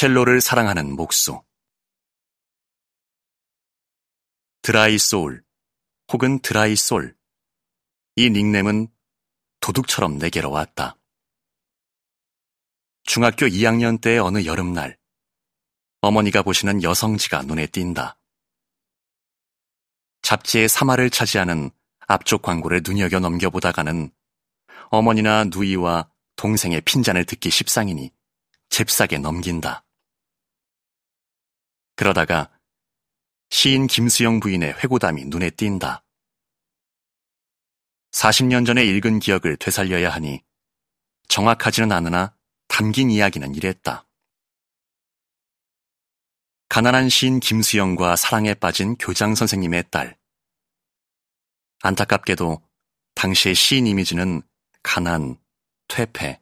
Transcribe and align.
첼로를 0.00 0.40
사랑하는 0.40 0.96
목수 0.96 1.42
드라이 4.62 4.96
소울 4.96 5.44
혹은 6.10 6.38
드라이 6.38 6.74
솔. 6.74 7.14
이 8.16 8.30
닉네임은 8.30 8.88
도둑처럼 9.60 10.16
내게로 10.16 10.50
왔다. 10.50 10.96
중학교 13.02 13.44
2학년 13.44 14.00
때의 14.00 14.20
어느 14.20 14.46
여름날, 14.46 14.98
어머니가 16.00 16.44
보시는 16.44 16.82
여성지가 16.82 17.42
눈에 17.42 17.66
띈다. 17.66 18.18
잡지의 20.22 20.70
사마를 20.70 21.10
차지하는 21.10 21.70
앞쪽 22.06 22.40
광고를 22.40 22.80
눈여겨 22.82 23.20
넘겨보다가는 23.20 24.10
어머니나 24.88 25.44
누이와 25.44 26.10
동생의 26.36 26.80
핀잔을 26.86 27.26
듣기 27.26 27.50
십상이니 27.50 28.10
잽싸게 28.70 29.18
넘긴다. 29.18 29.84
그러다가 32.00 32.50
시인 33.50 33.86
김수영 33.86 34.40
부인의 34.40 34.72
회고담이 34.72 35.26
눈에 35.26 35.50
띈다. 35.50 36.02
40년 38.12 38.64
전에 38.64 38.82
읽은 38.86 39.18
기억을 39.18 39.58
되살려야 39.58 40.08
하니 40.08 40.42
정확하지는 41.28 41.92
않으나 41.92 42.34
담긴 42.68 43.10
이야기는 43.10 43.54
이랬다. 43.54 44.06
가난한 46.70 47.10
시인 47.10 47.38
김수영과 47.38 48.16
사랑에 48.16 48.54
빠진 48.54 48.96
교장 48.96 49.34
선생님의 49.34 49.90
딸. 49.90 50.16
안타깝게도 51.82 52.66
당시의 53.14 53.54
시인 53.54 53.86
이미지는 53.86 54.40
가난, 54.82 55.38
퇴폐, 55.88 56.40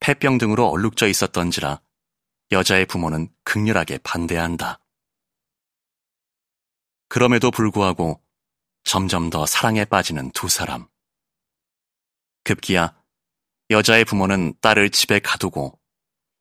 폐병 0.00 0.38
등으로 0.38 0.68
얼룩져 0.68 1.06
있었던지라 1.08 1.82
여자의 2.50 2.86
부모는 2.86 3.28
극렬하게 3.44 3.98
반대한다. 3.98 4.80
그럼에도 7.16 7.50
불구하고 7.50 8.22
점점 8.84 9.30
더 9.30 9.46
사랑에 9.46 9.86
빠지는 9.86 10.32
두 10.32 10.50
사람. 10.50 10.86
급기야 12.44 12.94
여자의 13.70 14.04
부모는 14.04 14.52
딸을 14.60 14.90
집에 14.90 15.20
가두고 15.20 15.80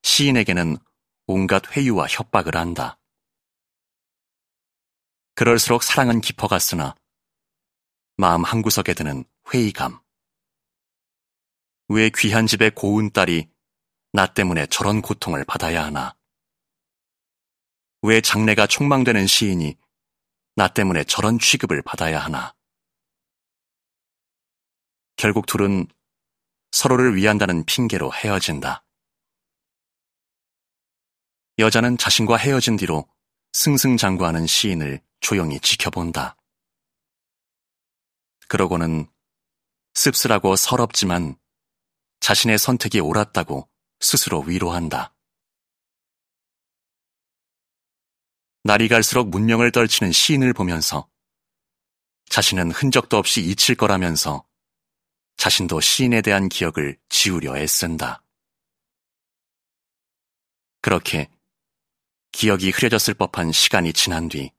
시인에게는 0.04 0.76
온갖 1.28 1.64
회유와 1.72 2.08
협박을 2.08 2.58
한다. 2.58 3.00
그럴수록 5.36 5.82
사랑은 5.82 6.20
깊어갔으나 6.20 6.94
마음 8.18 8.44
한구석에 8.44 8.96
드는 8.96 9.24
회의감. 9.54 10.02
왜 11.88 12.12
귀한 12.18 12.48
집의 12.48 12.72
고운 12.76 13.12
딸이 13.14 13.50
나 14.12 14.26
때문에 14.26 14.66
저런 14.66 15.02
고통을 15.02 15.46
받아야 15.46 15.86
하나? 15.86 16.18
왜 18.02 18.20
장래가 18.20 18.68
촉망되는 18.68 19.26
시인이 19.26 19.78
나 20.56 20.68
때문에 20.70 21.04
저런 21.04 21.38
취급을 21.38 21.82
받아야 21.82 22.20
하나? 22.20 22.56
결국 25.18 25.46
둘은 25.46 25.88
서로를 26.72 27.16
위한다는 27.16 27.66
핑계로 27.66 28.14
헤어진다. 28.14 28.84
여자는 31.58 31.98
자신과 31.98 32.38
헤어진 32.38 32.76
뒤로 32.76 33.08
승승장구하는 33.54 34.46
시인을 34.46 35.02
조용히 35.22 35.60
지켜본다. 35.60 36.36
그러고는 38.48 39.08
씁쓸하고 39.94 40.56
서럽지만 40.58 41.38
자신의 42.20 42.58
선택이 42.60 43.00
옳았다고 43.00 43.70
스스로 44.02 44.42
위로한다. 44.42 45.15
날이 48.68 48.88
갈수록 48.88 49.30
문명을 49.30 49.72
떨치는 49.72 50.12
시인을 50.12 50.52
보면서 50.52 51.08
자신은 52.30 52.72
흔적도 52.72 53.18
없이 53.18 53.42
잊힐 53.42 53.76
거라면서 53.76 54.44
자신도 55.38 55.82
시인에 55.82 56.24
대한 56.24 56.50
기억을 56.50 56.98
지우려 57.08 57.58
애쓴다. 57.58 58.24
그렇게 60.82 61.30
기억이 62.32 62.72
흐려졌을 62.72 63.14
법한 63.14 63.52
시간이 63.52 63.94
지난 63.94 64.30
뒤 64.30 64.52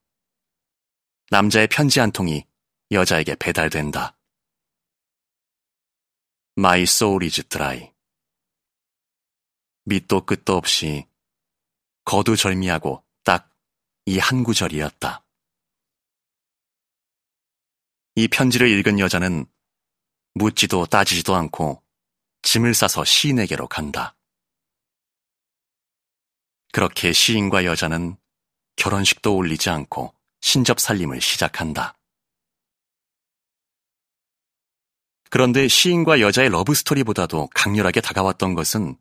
남자의 1.30 1.66
편지 1.66 1.98
한 1.98 2.12
통이 2.12 2.46
여자에게 2.92 3.34
배달된다. 3.34 4.16
My 6.56 6.82
soul 6.82 7.24
is 7.24 7.42
dry. 7.48 7.92
밑도 9.82 10.26
끝도 10.26 10.56
없이 10.56 11.08
거두절미하고 12.04 13.05
이 14.06 14.18
한 14.18 14.44
구절이었다. 14.44 15.24
이 18.14 18.28
편지를 18.28 18.68
읽은 18.70 18.98
여자는 18.98 19.46
묻지도 20.34 20.86
따지지도 20.86 21.34
않고 21.34 21.82
짐을 22.42 22.72
싸서 22.74 23.04
시인에게로 23.04 23.66
간다. 23.68 24.16
그렇게 26.72 27.12
시인과 27.12 27.64
여자는 27.64 28.16
결혼식도 28.76 29.34
올리지 29.34 29.70
않고 29.70 30.14
신접 30.40 30.78
살림을 30.78 31.20
시작한다. 31.20 31.98
그런데 35.30 35.66
시인과 35.66 36.20
여자의 36.20 36.50
러브스토리보다도 36.50 37.48
강렬하게 37.54 38.00
다가왔던 38.00 38.54
것은 38.54 38.96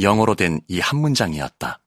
영어로 0.00 0.34
된 0.34 0.60
이 0.68 0.80
한 0.80 1.00
문장이었다. 1.00 1.80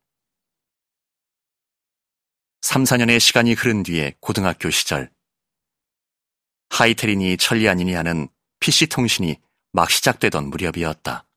3, 2.61 2.83
4년의 2.83 3.19
시간이 3.19 3.53
흐른 3.53 3.83
뒤에 3.83 4.15
고등학교 4.19 4.69
시절 4.69 5.11
하이테린이 6.69 7.37
천리아니니 7.37 7.93
하는 7.93 8.29
PC통신이 8.59 9.39
막 9.73 9.89
시작되던 9.89 10.49
무렵이었다. 10.49 11.27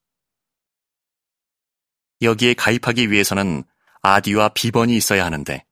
여기에 2.22 2.54
가입하기 2.54 3.10
위해서는 3.10 3.64
아디와 4.02 4.50
비번이 4.50 4.96
있어야 4.96 5.24
하는데 5.24 5.66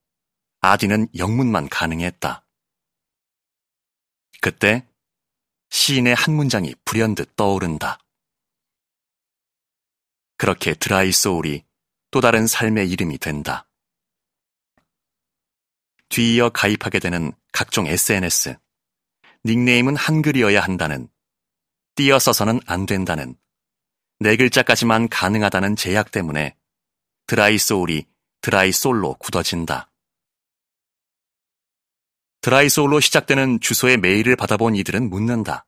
아디는 0.60 1.08
영문만 1.16 1.68
가능했다. 1.68 2.46
그때 4.40 4.88
시인의 5.70 6.14
한 6.14 6.34
문장이 6.34 6.74
불현듯 6.84 7.36
떠오른다. 7.36 7.98
그렇게 10.36 10.74
드라이 10.74 11.12
소울이 11.12 11.64
또 12.10 12.20
다른 12.20 12.46
삶의 12.46 12.90
이름이 12.90 13.18
된다. 13.18 13.68
뒤이어 16.12 16.50
가입하게 16.50 16.98
되는 16.98 17.32
각종 17.54 17.86
SNS, 17.86 18.58
닉네임은 19.46 19.96
한글이어야 19.96 20.60
한다는, 20.60 21.08
띄어 21.94 22.18
써서는 22.18 22.60
안 22.66 22.84
된다는, 22.84 23.34
네 24.18 24.36
글자까지만 24.36 25.08
가능하다는 25.08 25.74
제약 25.76 26.10
때문에 26.10 26.54
드라이 27.26 27.56
소울이 27.56 28.04
드라이 28.42 28.72
솔로 28.72 29.14
굳어진다. 29.14 29.90
드라이 32.42 32.68
소울로 32.68 33.00
시작되는 33.00 33.60
주소의 33.60 33.96
메일을 33.96 34.36
받아본 34.36 34.76
이들은 34.76 35.08
묻는다. 35.08 35.66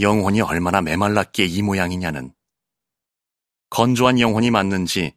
영혼이 0.00 0.40
얼마나 0.40 0.80
메말랐기에 0.80 1.46
이 1.46 1.62
모양이냐는, 1.62 2.34
건조한 3.70 4.18
영혼이 4.18 4.50
맞는지, 4.50 5.16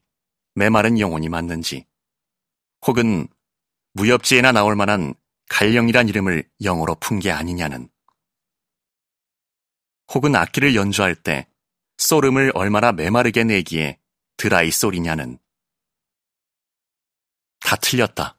메마른 0.53 1.00
영혼이 1.00 1.28
맞는지, 1.28 1.89
혹은 2.86 3.28
무협지에나 3.94 4.52
나올 4.52 4.76
만한 4.76 5.14
갈령이란 5.50 6.10
이름을 6.10 6.50
영어로 6.64 6.96
푼 6.96 7.20
게 7.20 7.32
아니냐는 7.32 7.90
혹은 10.14 10.36
악기를 10.36 10.76
연주할 10.76 11.16
때 11.16 11.48
소름을 11.98 12.52
얼마나 12.56 12.92
메마르게 12.92 13.44
내기에 13.44 14.00
드라이 14.38 14.72
소리냐는 14.72 15.38
다 17.60 17.76
틀렸다. 17.76 18.38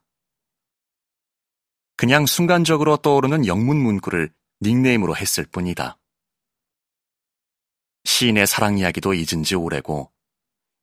그냥 1.96 2.24
순간적으로 2.24 2.96
떠오르는 2.96 3.46
영문 3.46 3.76
문구를 3.76 4.32
닉네임으로 4.62 5.16
했을 5.16 5.44
뿐이다. 5.44 5.98
시인의 8.04 8.46
사랑 8.46 8.78
이야기도 8.78 9.12
잊은 9.12 9.42
지 9.44 9.54
오래고 9.54 10.10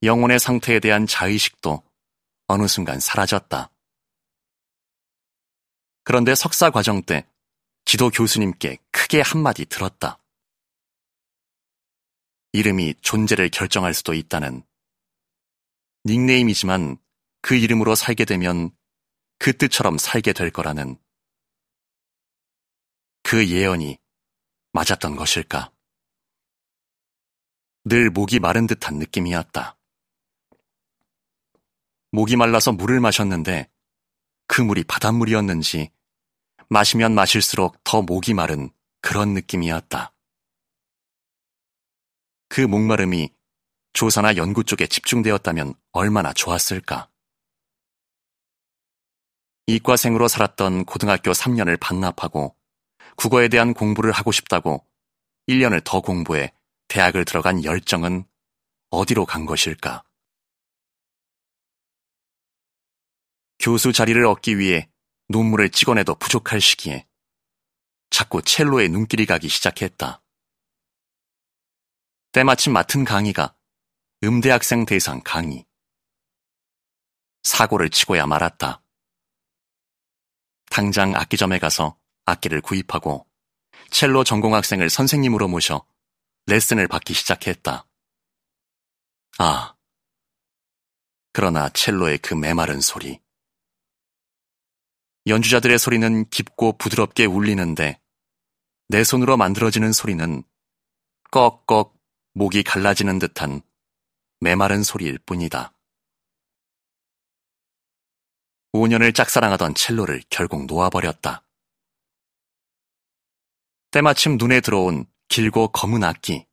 영혼의 0.03 0.39
상태에 0.39 0.79
대한 0.79 1.07
자의식도 1.07 1.83
어느 2.47 2.67
순간 2.67 2.99
사라졌다. 2.99 3.69
그런데 6.03 6.35
석사 6.35 6.69
과정 6.69 7.03
때 7.03 7.27
지도 7.85 8.09
교수님께 8.09 8.77
크게 8.91 9.21
한마디 9.21 9.65
들었다. 9.65 10.19
이름이 12.53 12.95
존재를 13.01 13.49
결정할 13.49 13.93
수도 13.93 14.13
있다는 14.13 14.63
닉네임이지만 16.05 16.97
그 17.41 17.55
이름으로 17.55 17.95
살게 17.95 18.25
되면 18.25 18.71
그 19.39 19.55
뜻처럼 19.55 19.97
살게 19.97 20.33
될 20.33 20.49
거라는 20.49 20.97
그 23.23 23.47
예언이 23.49 23.97
맞았던 24.71 25.15
것일까? 25.17 25.71
늘 27.83 28.09
목이 28.09 28.39
마른 28.39 28.67
듯한 28.67 28.95
느낌이었다. 28.95 29.76
목이 32.11 32.35
말라서 32.35 32.71
물을 32.71 32.99
마셨는데 32.99 33.69
그 34.47 34.61
물이 34.61 34.85
바닷물이었는지 34.85 35.91
마시면 36.69 37.13
마실수록 37.13 37.83
더 37.83 38.01
목이 38.01 38.33
마른 38.33 38.69
그런 39.01 39.33
느낌이었다. 39.33 40.13
그 42.49 42.61
목마름이 42.61 43.29
조사나 43.93 44.35
연구 44.37 44.63
쪽에 44.63 44.87
집중되었다면 44.87 45.73
얼마나 45.91 46.33
좋았을까. 46.33 47.09
이과생으로 49.67 50.27
살았던 50.27 50.85
고등학교 50.85 51.31
3년을 51.31 51.77
반납하고 51.79 52.55
국어에 53.17 53.49
대한 53.49 53.73
공부를 53.73 54.11
하고 54.11 54.31
싶다고 54.31 54.85
1년을 55.49 55.83
더 55.83 55.99
공부해 55.99 56.53
대학을 56.87 57.25
들어간 57.25 57.63
열정은 57.63 58.25
어디로 58.91 59.25
간 59.25 59.45
것일까? 59.45 60.03
교수 63.67 63.91
자리를 63.91 64.25
얻기 64.25 64.59
위해 64.59 64.89
눈물을 65.27 65.71
찍어내도 65.71 66.15
부족할 66.15 66.61
시기에 66.61 67.05
자꾸 68.09 68.41
첼로에 68.41 68.87
눈길이 68.87 69.25
가기 69.25 69.49
시작했다. 69.49 70.23
때마침 72.31 72.71
맡은 72.71 73.03
강의가 73.03 73.57
음대학생 74.23 74.85
대상 74.85 75.19
강의. 75.21 75.65
사고를 77.43 77.89
치고야 77.89 78.25
말았다. 78.25 78.81
당장 80.69 81.13
악기점에 81.13 81.59
가서 81.59 81.99
악기를 82.23 82.61
구입하고 82.61 83.27
첼로 83.91 84.23
전공학생을 84.23 84.89
선생님으로 84.89 85.49
모셔 85.49 85.85
레슨을 86.45 86.87
받기 86.87 87.13
시작했다. 87.13 87.85
아. 89.39 89.75
그러나 91.33 91.67
첼로의 91.67 92.19
그 92.19 92.33
메마른 92.33 92.79
소리. 92.79 93.19
연주자들의 95.27 95.77
소리는 95.77 96.29
깊고 96.29 96.77
부드럽게 96.77 97.25
울리는데 97.25 97.99
내 98.87 99.03
손으로 99.03 99.35
만들어지는 99.35 99.91
소리는 99.91 100.43
꺽꺽 101.31 101.93
목이 102.33 102.63
갈라지는 102.63 103.19
듯한 103.19 103.61
메마른 104.39 104.83
소리일 104.83 105.17
뿐이다. 105.19 105.73
5년을 108.73 109.13
짝사랑하던 109.13 109.75
첼로를 109.75 110.23
결국 110.29 110.65
놓아버렸다. 110.65 111.43
때마침 113.91 114.37
눈에 114.37 114.61
들어온 114.61 115.05
길고 115.27 115.69
검은 115.69 116.03
악기. 116.03 116.45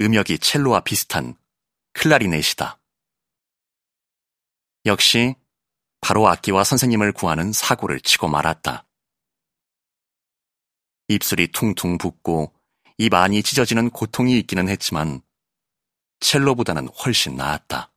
음역이 0.00 0.38
첼로와 0.38 0.80
비슷한 0.80 1.36
클라리넷이다. 1.94 2.78
역시 4.86 5.34
바로 6.04 6.28
악기와 6.28 6.64
선생님을 6.64 7.12
구하는 7.12 7.50
사고를 7.50 7.98
치고 7.98 8.28
말았다. 8.28 8.86
입술이 11.08 11.48
퉁퉁 11.48 11.96
붓고 11.96 12.52
입 12.98 13.14
안이 13.14 13.42
찢어지는 13.42 13.88
고통이 13.88 14.38
있기는 14.40 14.68
했지만 14.68 15.22
첼로보다는 16.20 16.88
훨씬 16.88 17.36
나았다. 17.36 17.90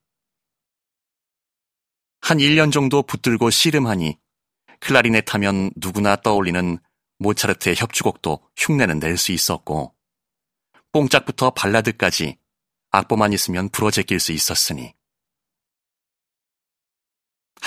한 2.22 2.38
1년 2.38 2.72
정도 2.72 3.04
붙들고 3.04 3.50
씨름하니 3.50 4.18
클라리넷 4.80 5.34
하면 5.34 5.72
누구나 5.76 6.16
떠올리는 6.16 6.80
모차르트의 7.20 7.76
협주곡도 7.76 8.40
흉내는 8.56 9.00
낼 9.00 9.18
수 9.18 9.34
있었고 9.34 9.94
뽕짝부터 10.94 11.50
발라드까지 11.50 12.38
악보만 12.92 13.34
있으면 13.34 13.68
부러제낄 13.68 14.22
수 14.22 14.32
있었으니 14.32 14.97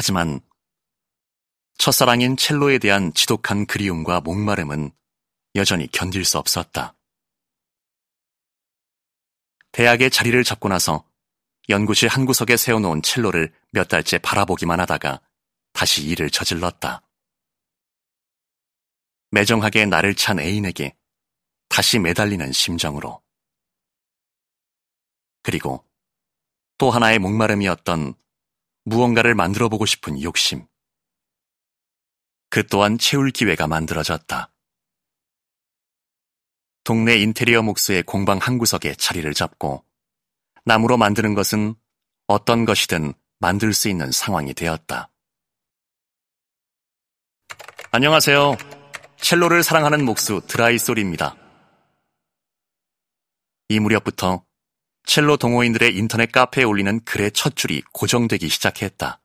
하지만 0.00 0.40
첫사랑인 1.76 2.38
첼로에 2.38 2.78
대한 2.78 3.12
지독한 3.12 3.66
그리움과 3.66 4.22
목마름은 4.22 4.92
여전히 5.56 5.88
견딜 5.88 6.24
수 6.24 6.38
없었다. 6.38 6.96
대학에 9.72 10.08
자리를 10.08 10.42
잡고 10.42 10.70
나서 10.70 11.06
연구실 11.68 12.08
한 12.08 12.24
구석에 12.24 12.56
세워놓은 12.56 13.02
첼로를 13.02 13.52
몇 13.72 13.88
달째 13.88 14.16
바라보기만 14.16 14.80
하다가 14.80 15.20
다시 15.74 16.06
일을 16.06 16.30
저질렀다. 16.30 17.02
매정하게 19.32 19.84
나를 19.84 20.14
찬 20.14 20.38
애인에게 20.38 20.96
다시 21.68 21.98
매달리는 21.98 22.52
심정으로. 22.52 23.22
그리고 25.42 25.86
또 26.78 26.90
하나의 26.90 27.18
목마름이었던 27.18 28.14
무언가를 28.84 29.34
만들어 29.34 29.68
보고 29.68 29.86
싶은 29.86 30.22
욕심. 30.22 30.66
그 32.48 32.66
또한 32.66 32.98
채울 32.98 33.30
기회가 33.30 33.66
만들어졌다. 33.66 34.52
동네 36.82 37.18
인테리어 37.18 37.62
목수의 37.62 38.02
공방 38.02 38.38
한 38.38 38.58
구석에 38.58 38.94
자리를 38.94 39.32
잡고 39.34 39.84
나무로 40.64 40.96
만드는 40.96 41.34
것은 41.34 41.74
어떤 42.26 42.64
것이든 42.64 43.12
만들 43.38 43.72
수 43.72 43.88
있는 43.88 44.10
상황이 44.10 44.54
되었다. 44.54 45.10
안녕하세요. 47.92 48.56
첼로를 49.16 49.62
사랑하는 49.62 50.04
목수 50.04 50.40
드라이 50.46 50.78
솔입니다. 50.78 51.36
이 53.68 53.78
무렵부터 53.78 54.44
첼로 55.04 55.36
동호인들의 55.36 55.96
인터넷 55.96 56.30
카페에 56.30 56.64
올리는 56.64 57.00
글의 57.04 57.32
첫 57.32 57.56
줄이 57.56 57.82
고정되기 57.92 58.48
시작했다. 58.48 59.20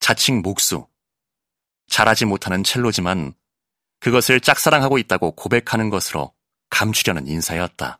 자칭 0.00 0.42
목수. 0.42 0.86
잘하지 1.86 2.24
못하는 2.24 2.64
첼로지만 2.64 3.34
그것을 4.00 4.40
짝사랑하고 4.40 4.98
있다고 4.98 5.32
고백하는 5.32 5.90
것으로 5.90 6.34
감추려는 6.70 7.26
인사였다. 7.26 7.98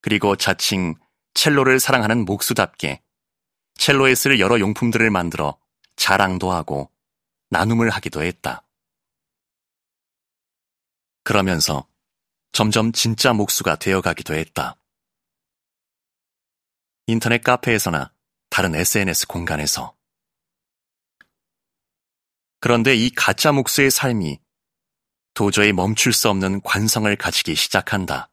그리고 0.00 0.36
자칭 0.36 0.94
첼로를 1.34 1.80
사랑하는 1.80 2.24
목수답게 2.24 3.02
첼로에 3.74 4.14
쓸 4.14 4.38
여러 4.38 4.60
용품들을 4.60 5.10
만들어 5.10 5.58
자랑도 5.96 6.52
하고 6.52 6.90
나눔을 7.50 7.90
하기도 7.90 8.22
했다. 8.22 8.62
그러면서 11.22 11.86
점점 12.54 12.92
진짜 12.92 13.32
목수가 13.32 13.74
되어가기도 13.74 14.32
했다. 14.32 14.76
인터넷 17.08 17.42
카페에서나 17.42 18.12
다른 18.48 18.76
SNS 18.76 19.26
공간에서. 19.26 19.96
그런데 22.60 22.94
이 22.94 23.10
가짜 23.10 23.50
목수의 23.50 23.90
삶이 23.90 24.38
도저히 25.34 25.72
멈출 25.72 26.12
수 26.12 26.30
없는 26.30 26.60
관성을 26.60 27.14
가지기 27.16 27.56
시작한다. 27.56 28.30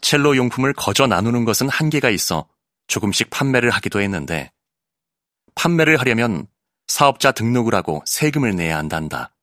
첼로 0.00 0.38
용품을 0.38 0.72
거저 0.72 1.06
나누는 1.06 1.44
것은 1.44 1.68
한계가 1.68 2.08
있어 2.08 2.48
조금씩 2.86 3.28
판매를 3.28 3.68
하기도 3.68 4.00
했는데 4.00 4.50
판매를 5.54 6.00
하려면 6.00 6.46
사업자 6.86 7.32
등록을 7.32 7.74
하고 7.74 8.02
세금을 8.06 8.56
내야 8.56 8.78
한단다. 8.78 9.34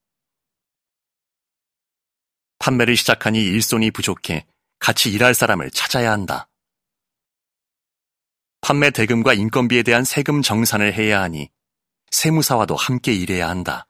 판매를 2.60 2.96
시작하니 2.96 3.40
일손이 3.40 3.92
부족해 3.92 4.46
같이 4.80 5.12
일할 5.12 5.34
사람을 5.34 5.72
찾아야 5.72 6.12
한다. 6.12 6.50
판매 8.62 8.90
대금과 8.90 9.34
인건비에 9.34 9.84
대한 9.84 10.04
세금 10.04 10.42
정산을 10.42 10.94
해야 10.94 11.22
하니 11.22 11.50
세무사와도 12.12 12.76
함께 12.76 13.14
일해야 13.14 13.48
한다. 13.48 13.88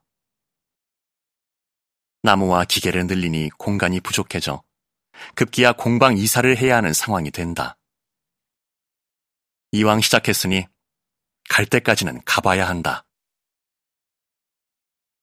나무와 2.22 2.66
기계를 2.66 3.08
늘리니 3.08 3.50
공간이 3.58 4.02
부족해져 4.02 4.62
급기야 5.36 5.74
공방 5.74 6.18
이사를 6.18 6.58
해야 6.58 6.78
하는 6.78 6.94
상황이 6.94 7.32
된다. 7.32 7.78
이왕 9.72 10.02
시작했으니 10.02 10.68
갈 11.50 11.66
때까지는 11.66 12.22
가봐야 12.26 12.68
한다. 12.68 13.07